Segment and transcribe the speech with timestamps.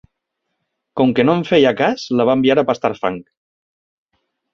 [1.01, 3.21] Com que no en feia cas, la va enviar a pastar fang.